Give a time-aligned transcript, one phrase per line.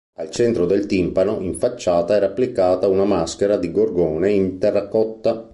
[0.17, 5.47] Al centro del timpano in facciata era applicata una maschera di Gorgone in terracotta.